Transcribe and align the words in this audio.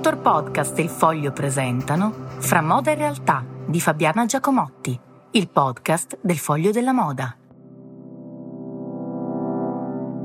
Dottor 0.00 0.22
Podcast 0.22 0.78
e 0.78 0.82
il 0.82 0.88
Foglio 0.88 1.30
presentano 1.30 2.10
Fra 2.38 2.62
moda 2.62 2.90
e 2.90 2.94
realtà 2.94 3.44
di 3.66 3.80
Fabiana 3.80 4.24
Giacomotti, 4.24 4.98
il 5.32 5.50
podcast 5.50 6.16
del 6.22 6.38
Foglio 6.38 6.70
della 6.70 6.94
Moda. 6.94 7.36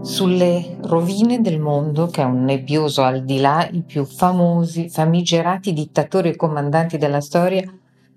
Sulle 0.02 0.78
rovine 0.84 1.42
del 1.42 1.60
mondo, 1.60 2.08
che 2.08 2.22
è 2.22 2.24
un 2.24 2.46
nebbioso 2.46 3.04
al 3.04 3.26
di 3.26 3.42
là, 3.42 3.68
i 3.70 3.84
più 3.84 4.06
famosi, 4.06 4.88
famigerati 4.88 5.74
dittatori 5.74 6.30
e 6.30 6.38
comandanti 6.38 6.98
della 6.98 7.20
storia 7.20 7.62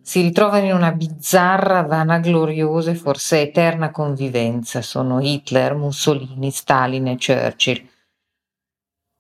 si 0.01 0.21
ritrovano 0.21 0.67
in 0.67 0.75
una 0.75 0.93
bizzarra, 0.93 1.83
vanagloriosa 1.83 2.93
e 2.93 2.95
forse 2.95 3.41
eterna 3.41 3.91
convivenza. 3.91 4.81
Sono 4.81 5.21
Hitler, 5.21 5.75
Mussolini, 5.75 6.53
Stalin 6.53 7.09
e 7.09 7.17
Churchill 7.17 7.83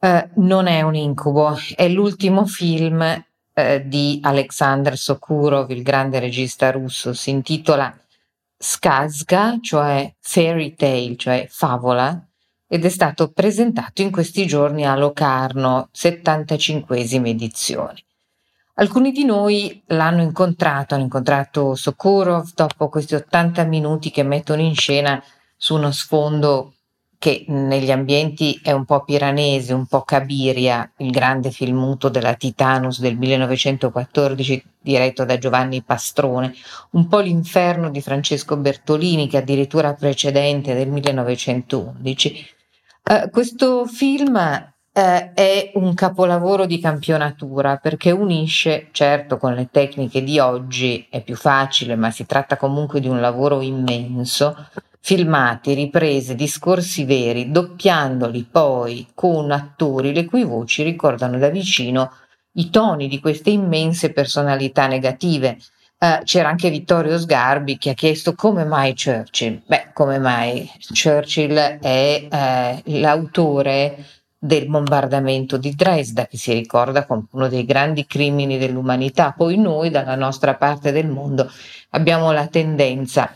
eh, 0.00 0.28
non 0.34 0.66
è 0.66 0.82
un 0.82 0.94
incubo, 0.94 1.56
è 1.74 1.88
l'ultimo 1.88 2.46
film 2.46 3.24
eh, 3.52 3.82
di 3.86 4.20
Alexander 4.22 4.96
Sokurov, 4.96 5.70
il 5.70 5.82
grande 5.82 6.20
regista 6.20 6.70
russo, 6.70 7.12
si 7.12 7.30
intitola 7.30 7.92
Skazga, 8.56 9.58
cioè 9.60 10.12
fairy 10.20 10.74
tale, 10.74 11.16
cioè 11.16 11.46
favola, 11.50 12.20
ed 12.66 12.84
è 12.84 12.88
stato 12.88 13.30
presentato 13.30 14.02
in 14.02 14.10
questi 14.10 14.46
giorni 14.46 14.86
a 14.86 14.96
Locarno, 14.96 15.88
75esima 15.94 17.26
edizione. 17.26 18.04
Alcuni 18.74 19.10
di 19.10 19.24
noi 19.24 19.82
l'hanno 19.86 20.22
incontrato, 20.22 20.94
hanno 20.94 21.04
incontrato 21.04 21.74
Sokurov 21.74 22.52
dopo 22.54 22.88
questi 22.88 23.16
80 23.16 23.64
minuti 23.64 24.10
che 24.10 24.22
mettono 24.22 24.60
in 24.60 24.76
scena 24.76 25.20
su 25.56 25.74
uno 25.74 25.90
sfondo 25.90 26.74
che 27.18 27.44
negli 27.48 27.90
ambienti 27.90 28.60
è 28.62 28.70
un 28.70 28.84
po' 28.84 29.02
piranese, 29.02 29.74
un 29.74 29.86
po' 29.86 30.02
Cabiria, 30.02 30.88
il 30.98 31.10
grande 31.10 31.50
film 31.50 31.78
muto 31.78 32.08
della 32.08 32.34
Titanus 32.34 33.00
del 33.00 33.16
1914 33.16 34.64
diretto 34.80 35.24
da 35.24 35.36
Giovanni 35.36 35.82
Pastrone, 35.82 36.54
un 36.90 37.08
po' 37.08 37.18
l'inferno 37.18 37.90
di 37.90 38.00
Francesco 38.00 38.56
Bertolini 38.56 39.28
che 39.28 39.38
addirittura 39.38 39.94
precedente 39.94 40.74
del 40.74 40.88
1911. 40.88 42.46
Uh, 43.02 43.30
questo 43.30 43.86
film 43.86 44.36
uh, 44.36 45.00
è 45.34 45.72
un 45.74 45.94
capolavoro 45.94 46.66
di 46.66 46.78
campionatura 46.78 47.78
perché 47.78 48.12
unisce, 48.12 48.88
certo 48.92 49.38
con 49.38 49.54
le 49.54 49.68
tecniche 49.72 50.22
di 50.22 50.38
oggi 50.38 51.04
è 51.10 51.20
più 51.22 51.34
facile, 51.34 51.96
ma 51.96 52.12
si 52.12 52.26
tratta 52.26 52.56
comunque 52.56 53.00
di 53.00 53.08
un 53.08 53.20
lavoro 53.20 53.60
immenso, 53.60 54.56
filmati, 55.00 55.74
riprese, 55.74 56.34
discorsi 56.34 57.04
veri, 57.04 57.50
doppiandoli 57.50 58.46
poi 58.50 59.06
con 59.14 59.50
attori 59.50 60.12
le 60.12 60.24
cui 60.24 60.44
voci 60.44 60.82
ricordano 60.82 61.38
da 61.38 61.48
vicino 61.48 62.12
i 62.52 62.70
toni 62.70 63.08
di 63.08 63.20
queste 63.20 63.50
immense 63.50 64.12
personalità 64.12 64.86
negative. 64.86 65.58
Uh, 65.98 66.22
c'era 66.22 66.48
anche 66.48 66.70
Vittorio 66.70 67.18
Sgarbi 67.18 67.76
che 67.76 67.90
ha 67.90 67.94
chiesto 67.94 68.34
come 68.34 68.64
mai 68.64 68.94
Churchill. 68.94 69.62
Beh, 69.66 69.90
come 69.92 70.18
mai 70.18 70.70
Churchill 70.92 71.56
è 71.56 72.28
uh, 72.30 72.90
l'autore 72.98 74.04
del 74.38 74.68
bombardamento 74.68 75.56
di 75.56 75.74
Dresda, 75.74 76.26
che 76.26 76.36
si 76.36 76.52
ricorda 76.52 77.04
come 77.04 77.26
uno 77.32 77.48
dei 77.48 77.64
grandi 77.64 78.06
crimini 78.06 78.58
dell'umanità. 78.58 79.34
Poi 79.36 79.56
noi, 79.56 79.90
dalla 79.90 80.14
nostra 80.14 80.54
parte 80.54 80.92
del 80.92 81.08
mondo, 81.08 81.50
abbiamo 81.90 82.30
la 82.30 82.46
tendenza 82.46 83.32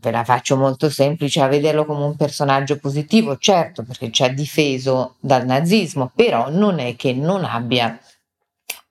ve 0.00 0.10
la 0.10 0.24
faccio 0.24 0.56
molto 0.56 0.90
semplice, 0.90 1.40
a 1.40 1.48
vederlo 1.48 1.84
come 1.84 2.04
un 2.04 2.16
personaggio 2.16 2.78
positivo, 2.78 3.36
certo 3.36 3.82
perché 3.82 4.10
ci 4.10 4.22
ha 4.22 4.32
difeso 4.32 5.16
dal 5.20 5.44
nazismo, 5.44 6.10
però 6.14 6.48
non 6.50 6.78
è 6.78 6.96
che 6.96 7.12
non 7.12 7.44
abbia 7.44 7.98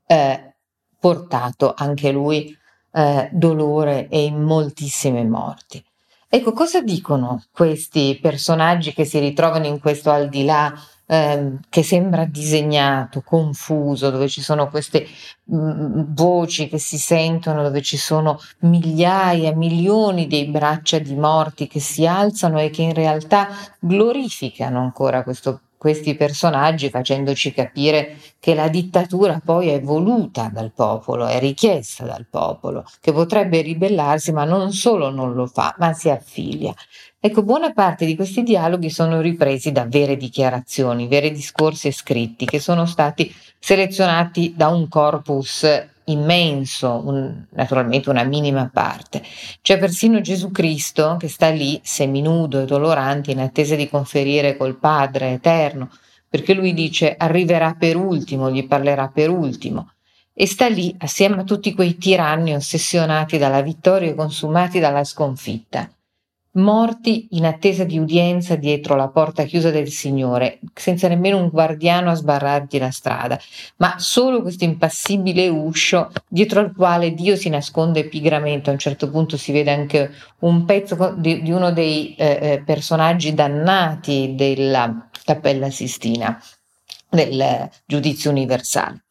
eh, 0.05 0.55
portato 0.99 1.73
anche 1.75 2.11
lui 2.11 2.55
eh, 2.91 3.29
dolore 3.31 4.07
e 4.09 4.31
moltissime 4.31 5.23
morti. 5.23 5.83
Ecco, 6.31 6.51
cosa 6.51 6.81
dicono 6.81 7.43
questi 7.51 8.19
personaggi 8.21 8.93
che 8.93 9.03
si 9.03 9.17
ritrovano 9.17 9.65
in 9.65 9.79
questo 9.79 10.11
al 10.11 10.29
di 10.29 10.45
là 10.45 10.71
ehm, 11.07 11.61
che 11.69 11.81
sembra 11.81 12.25
disegnato, 12.25 13.23
confuso, 13.23 14.11
dove 14.11 14.27
ci 14.27 14.41
sono 14.41 14.69
queste 14.69 15.07
mh, 15.45 15.57
mm, 15.57 16.01
voci 16.09 16.69
che 16.69 16.77
si 16.77 16.99
sentono, 16.99 17.63
dove 17.63 17.81
ci 17.81 17.97
sono 17.97 18.39
migliaia, 18.59 19.55
milioni 19.55 20.27
di 20.27 20.45
braccia 20.45 20.99
di 20.99 21.15
morti 21.15 21.67
che 21.67 21.79
si 21.79 22.05
alzano 22.05 22.59
e 22.59 22.69
che 22.69 22.83
in 22.83 22.93
realtà 22.93 23.47
glorificano 23.79 24.79
ancora 24.79 25.23
questo 25.23 25.61
questi 25.79 26.13
personaggi 26.15 26.89
facendoci 26.89 27.53
capire 27.53 28.17
che 28.37 28.53
la 28.53 28.67
dittatura 28.67 29.39
poi 29.41 29.69
è 29.69 29.79
voluta 29.79 30.49
dal 30.51 30.73
popolo, 30.75 31.25
è 31.25 31.39
richiesta 31.39 32.03
dal 32.03 32.25
popolo, 32.29 32.83
che 32.99 33.13
potrebbe 33.13 33.61
ribellarsi 33.61 34.33
ma 34.33 34.43
non 34.43 34.73
solo 34.73 35.09
non 35.09 35.33
lo 35.33 35.47
fa, 35.47 35.73
ma 35.77 35.93
si 35.93 36.09
affiglia. 36.09 36.73
Ecco, 37.17 37.43
buona 37.43 37.71
parte 37.71 38.05
di 38.05 38.17
questi 38.17 38.43
dialoghi 38.43 38.89
sono 38.89 39.21
ripresi 39.21 39.71
da 39.71 39.85
vere 39.85 40.17
dichiarazioni, 40.17 41.07
veri 41.07 41.31
discorsi 41.31 41.93
scritti 41.93 42.43
che 42.43 42.59
sono 42.59 42.85
stati 42.85 43.33
selezionati 43.57 44.53
da 44.57 44.67
un 44.67 44.89
corpus 44.89 45.65
immenso, 46.11 47.01
un, 47.05 47.45
naturalmente 47.51 48.09
una 48.09 48.23
minima 48.23 48.69
parte. 48.71 49.21
C'è 49.61 49.77
persino 49.77 50.21
Gesù 50.21 50.51
Cristo 50.51 51.17
che 51.19 51.27
sta 51.27 51.49
lì, 51.49 51.79
seminudo 51.83 52.61
e 52.61 52.65
dolorante, 52.65 53.31
in 53.31 53.39
attesa 53.39 53.75
di 53.75 53.89
conferire 53.89 54.57
col 54.57 54.77
Padre 54.77 55.31
eterno, 55.33 55.89
perché 56.27 56.53
lui 56.53 56.73
dice 56.73 57.15
arriverà 57.17 57.75
per 57.77 57.95
ultimo, 57.95 58.51
gli 58.51 58.67
parlerà 58.67 59.09
per 59.09 59.29
ultimo. 59.29 59.93
E 60.33 60.47
sta 60.47 60.67
lì 60.67 60.95
assieme 60.99 61.41
a 61.41 61.43
tutti 61.43 61.73
quei 61.73 61.97
tiranni 61.97 62.53
ossessionati 62.53 63.37
dalla 63.37 63.61
vittoria 63.61 64.09
e 64.09 64.15
consumati 64.15 64.79
dalla 64.79 65.03
sconfitta 65.03 65.89
morti 66.59 67.27
in 67.31 67.45
attesa 67.45 67.83
di 67.83 67.97
udienza 67.97 68.55
dietro 68.55 68.95
la 68.95 69.07
porta 69.07 69.43
chiusa 69.43 69.71
del 69.71 69.89
Signore, 69.89 70.59
senza 70.73 71.07
nemmeno 71.07 71.37
un 71.37 71.49
guardiano 71.49 72.11
a 72.11 72.15
sbarrargli 72.15 72.77
la 72.77 72.91
strada, 72.91 73.39
ma 73.77 73.95
solo 73.97 74.41
questo 74.41 74.63
impassibile 74.63 75.47
uscio 75.47 76.11
dietro 76.27 76.59
al 76.59 76.73
quale 76.75 77.13
Dio 77.13 77.35
si 77.35 77.49
nasconde 77.49 78.07
pigramente. 78.07 78.69
A 78.69 78.73
un 78.73 78.79
certo 78.79 79.09
punto 79.09 79.37
si 79.37 79.51
vede 79.51 79.71
anche 79.71 80.11
un 80.39 80.65
pezzo 80.65 81.15
di, 81.17 81.41
di 81.41 81.51
uno 81.51 81.71
dei 81.71 82.15
eh, 82.15 82.37
eh 82.41 82.63
personaggi 82.63 83.33
dannati 83.33 84.33
della 84.35 85.09
Cappella 85.23 85.69
Sistina, 85.69 86.41
del 87.09 87.69
giudizio 87.85 88.29
universale. 88.29 89.03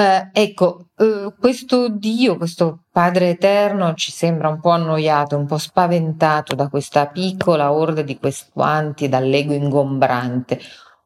Uh, 0.00 0.30
ecco, 0.32 0.86
uh, 0.96 1.34
questo 1.38 1.90
Dio, 1.90 2.38
questo 2.38 2.84
Padre 2.90 3.28
Eterno 3.28 3.92
ci 3.92 4.10
sembra 4.10 4.48
un 4.48 4.58
po' 4.58 4.70
annoiato, 4.70 5.36
un 5.36 5.44
po' 5.44 5.58
spaventato 5.58 6.54
da 6.54 6.70
questa 6.70 7.08
piccola 7.08 7.70
orda 7.70 8.00
di 8.00 8.16
questuanti, 8.18 9.10
dall'ego 9.10 9.52
ingombrante. 9.52 10.58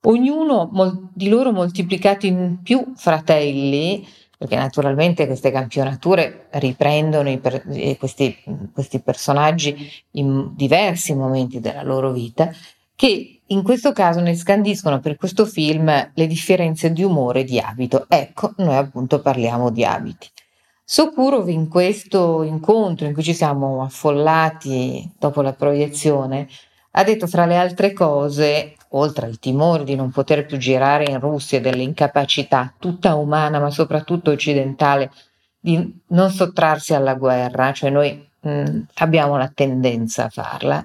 Ognuno 0.03 0.69
mol- 0.71 1.09
di 1.13 1.29
loro 1.29 1.51
moltiplicato 1.51 2.27
in 2.27 2.61
più 2.63 2.93
fratelli, 2.95 4.07
perché 4.39 4.55
naturalmente 4.55 5.27
queste 5.27 5.51
campionature 5.51 6.47
riprendono 6.53 7.37
per- 7.39 7.65
questi, 7.99 8.37
questi 8.73 9.01
personaggi 9.01 9.91
in 10.13 10.53
diversi 10.55 11.17
momenti 11.17 11.59
della 11.59 11.83
loro 11.83 12.13
vita, 12.13 12.49
che 12.97 13.41
in 13.47 13.63
questo 13.63 13.93
caso 13.93 14.21
ne 14.21 14.35
scandiscono 14.35 15.01
per 15.01 15.17
questo 15.17 15.47
film 15.47 16.11
le 16.15 16.27
differenze 16.27 16.93
di 16.93 17.03
umore 17.03 17.41
e 17.41 17.45
di 17.45 17.59
abito. 17.59 18.07
Ecco, 18.09 18.53
noi 18.59 18.77
appunto 18.77 19.21
parliamo 19.21 19.71
di 19.71 19.85
abiti. 19.85 20.29
Sokurov 20.85 21.49
in 21.49 21.69
questo 21.69 22.43
incontro 22.43 23.07
in 23.07 23.15
cui 23.15 23.23
ci 23.23 23.35
siamo 23.35 23.83
affollati 23.83 25.11
dopo 25.19 25.41
la 25.41 25.53
proiezione 25.53 26.47
ha 26.97 27.03
detto 27.03 27.27
fra 27.27 27.45
le 27.47 27.57
altre 27.57 27.93
cose, 27.93 28.77
oltre 28.91 29.27
al 29.27 29.39
timore 29.39 29.85
di 29.85 29.97
non 29.97 30.11
poter 30.11 30.47
più 30.47 30.57
girare 30.59 31.11
in 31.11 31.19
Russia 31.19 31.61
dell'incapacità 31.61 32.73
tutta 32.79 33.15
umana 33.15 33.59
ma 33.59 33.71
soprattutto 33.71 34.31
occidentale 34.31 35.11
di 35.59 36.01
non 36.09 36.31
sottrarsi 36.31 36.95
alla 36.95 37.15
guerra, 37.15 37.73
cioè 37.73 37.91
noi 37.91 38.25
mh, 38.41 38.81
abbiamo 38.95 39.37
la 39.37 39.51
tendenza 39.53 40.25
a 40.25 40.29
farla, 40.29 40.85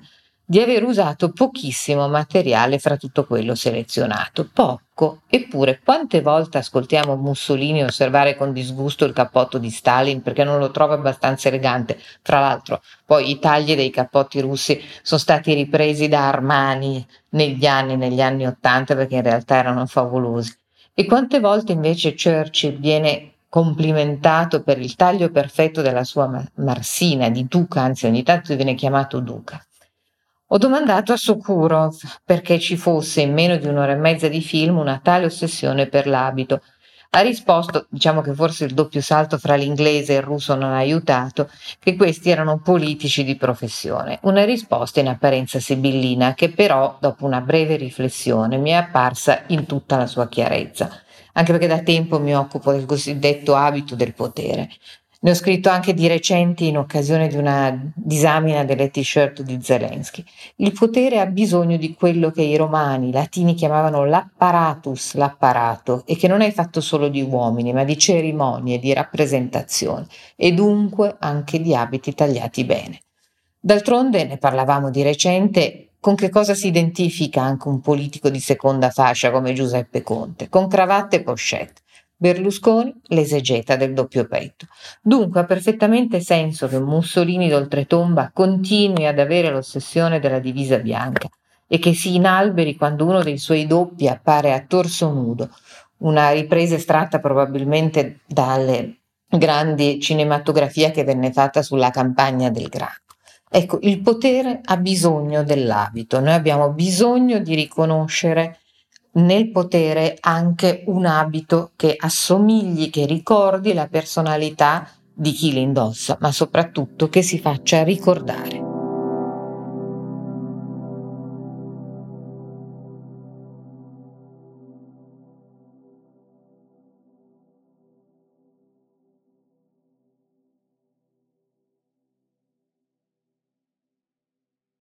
di 0.50 0.60
aver 0.60 0.84
usato 0.84 1.30
pochissimo 1.30 2.10
materiale 2.10 2.80
fra 2.80 2.98
tutto 2.98 3.24
quello 3.28 3.54
selezionato, 3.54 4.50
poco, 4.52 5.22
eppure 5.30 5.80
quante 5.84 6.22
volte 6.22 6.58
ascoltiamo 6.58 7.16
Mussolini 7.18 7.84
osservare 7.84 8.36
con 8.36 8.52
disgusto 8.52 9.06
il 9.06 9.14
cappotto 9.14 9.60
di 9.60 9.70
Stalin 9.70 10.24
perché 10.24 10.44
non 10.44 10.58
lo 10.58 10.72
trova 10.72 10.96
abbastanza 10.96 11.50
elegante, 11.50 12.00
fra 12.24 12.40
l'altro 12.40 12.82
poi 13.06 13.30
i 13.30 13.38
tagli 13.38 13.76
dei 13.76 13.92
cappotti 13.92 14.40
russi 14.40 14.82
sono 15.04 15.20
stati 15.20 15.54
ripresi 15.54 16.08
da 16.08 16.28
Armani 16.30 17.06
negli 17.30 17.68
anni, 17.68 17.96
negli 17.96 18.20
anni 18.20 18.48
Ottanta 18.48 18.96
perché 18.96 19.18
in 19.18 19.22
realtà 19.22 19.58
erano 19.58 19.86
favolosi. 19.86 20.58
E 20.96 21.06
quante 21.06 21.40
volte 21.40 21.74
invece 21.74 22.16
Churchill 22.16 22.80
viene 22.80 23.34
complimentato 23.48 24.64
per 24.64 24.80
il 24.80 24.96
taglio 24.96 25.30
perfetto 25.30 25.84
della 25.84 26.04
sua 26.04 26.44
marsina 26.56 27.30
di 27.30 27.46
duca, 27.48 27.82
anzi 27.82 28.08
ogni 28.08 28.24
tanto 28.24 28.56
viene 28.56 28.74
chiamato 28.74 29.20
duca. 29.20 29.64
Ho 30.52 30.58
domandato 30.58 31.14
a 31.14 31.16
Sokurov 31.16 31.96
perché 32.26 32.58
ci 32.58 32.76
fosse 32.76 33.22
in 33.22 33.34
meno 33.34 33.58
di 33.58 33.68
un'ora 33.68 33.92
e 33.92 33.98
mezza 33.98 34.28
di 34.28 34.42
film 34.42 34.80
una 34.80 35.00
tale 35.00 35.26
ossessione 35.26 35.86
per 35.86 36.08
l'abito. 36.08 36.64
ha 37.12 37.22
risposto, 37.22 37.86
diciamo 37.90 38.22
che 38.22 38.34
forse 38.34 38.66
il 38.66 38.74
doppio 38.74 39.00
salto 39.00 39.38
fra 39.38 39.54
l'inglese 39.54 40.14
e 40.14 40.18
il 40.18 40.24
russo 40.24 40.56
non 40.56 40.72
ha 40.72 40.78
aiutato, 40.78 41.52
che 41.80 41.96
questi 41.96 42.32
erano 42.32 42.62
politici 42.62 43.24
di 43.24 43.36
professione. 43.36 44.18
Una 44.24 44.44
risposta 44.44 45.00
in 45.00 45.08
apparenza 45.10 45.60
sibillina 45.60 46.34
che 46.34 46.50
però, 46.50 46.98
dopo 47.00 47.26
una 47.26 47.42
breve 47.42 47.76
riflessione, 47.76 48.58
mi 48.58 48.72
è 48.72 48.74
apparsa 48.74 49.44
in 49.48 49.68
tutta 49.68 49.98
la 49.98 50.08
sua 50.08 50.28
chiarezza, 50.28 50.90
anche 51.34 51.52
perché 51.52 51.68
da 51.68 51.82
tempo 51.82 52.20
mi 52.20 52.36
occupo 52.36 52.72
del 52.72 52.86
cosiddetto 52.86 53.54
abito 53.54 53.96
del 53.96 54.16
potere. 54.16 54.68
Ne 55.22 55.32
ho 55.32 55.34
scritto 55.34 55.68
anche 55.68 55.94
di 55.94 56.08
recenti 56.08 56.68
in 56.68 56.78
occasione 56.78 57.28
di 57.28 57.36
una 57.36 57.78
disamina 57.94 58.64
delle 58.64 58.90
t-shirt 58.90 59.42
di 59.42 59.60
Zelensky. 59.62 60.24
Il 60.58 60.72
potere 60.72 61.20
ha 61.20 61.26
bisogno 61.26 61.76
di 61.76 61.94
quello 61.94 62.32
che 62.32 62.42
i 62.42 62.56
romani, 62.56 63.10
i 63.10 63.12
latini 63.12 63.54
chiamavano 63.54 64.06
l'apparatus, 64.06 65.16
l'apparato, 65.16 66.04
e 66.06 66.16
che 66.16 66.30
non 66.30 66.40
è 66.40 66.50
fatto 66.54 66.80
solo 66.80 67.10
di 67.10 67.22
uomini, 67.22 67.74
ma 67.74 67.84
di 67.84 67.98
cerimonie, 67.98 68.80
di 68.80 68.94
rappresentazioni, 68.94 70.06
e 70.38 70.54
dunque 70.54 71.18
anche 71.20 71.60
di 71.60 71.76
abiti 71.76 72.14
tagliati 72.14 72.64
bene. 72.64 73.02
D'altronde, 73.60 74.24
ne 74.24 74.38
parlavamo 74.38 74.90
di 74.90 75.02
recente, 75.02 75.90
con 76.00 76.16
che 76.16 76.30
cosa 76.30 76.54
si 76.54 76.68
identifica 76.68 77.42
anche 77.42 77.68
un 77.68 77.82
politico 77.82 78.30
di 78.30 78.40
seconda 78.40 78.90
fascia 78.90 79.32
come 79.32 79.52
Giuseppe 79.52 80.02
Conte? 80.02 80.48
Con 80.48 80.70
cravatte 80.70 81.18
e 81.18 81.24
pochette. 81.24 81.82
Berlusconi 82.22 82.94
l'esegeta 83.08 83.78
del 83.78 83.94
doppio 83.94 84.28
petto. 84.28 84.66
Dunque 85.02 85.40
ha 85.40 85.46
perfettamente 85.46 86.20
senso 86.20 86.68
che 86.68 86.78
Mussolini 86.78 87.48
d'oltretomba 87.48 88.32
continui 88.34 89.08
ad 89.08 89.20
avere 89.20 89.50
l'ossessione 89.50 90.20
della 90.20 90.40
divisa 90.40 90.80
bianca 90.80 91.30
e 91.66 91.80
che 91.80 91.94
si 91.94 92.16
inalberi 92.16 92.76
quando 92.76 93.06
uno 93.06 93.24
dei 93.24 93.38
suoi 93.38 93.66
doppi 93.66 94.10
appare 94.10 94.52
a 94.52 94.66
torso 94.68 95.14
nudo, 95.14 95.50
una 96.00 96.32
ripresa 96.32 96.76
estratta 96.76 97.20
probabilmente 97.20 98.20
dalle 98.26 98.98
grandi 99.26 100.02
cinematografia 100.02 100.92
che 100.92 101.06
venne 101.06 101.32
fatta 101.32 101.62
sulla 101.62 101.90
campagna 101.90 102.50
del 102.50 102.68
grano. 102.68 102.98
Ecco, 103.50 103.80
il 103.84 104.02
potere 104.02 104.60
ha 104.62 104.76
bisogno 104.76 105.44
dell'abito, 105.44 106.20
noi 106.20 106.34
abbiamo 106.34 106.74
bisogno 106.74 107.40
di 107.40 107.56
riconoscere 107.56 108.60
nel 109.14 109.52
potere 109.52 110.18
anche 110.20 110.84
un 110.88 111.06
abito 111.06 111.72
che 111.76 111.96
assomigli, 111.98 112.90
che 112.90 113.06
ricordi 113.06 113.74
la 113.74 113.88
personalità 113.88 114.88
di 115.14 115.32
chi 115.32 115.52
li 115.52 115.62
indossa, 115.62 116.18
ma 116.22 116.32
soprattutto 116.32 117.10
che 117.10 117.22
si 117.22 117.40
faccia 117.40 117.84
ricordare. 117.84 118.69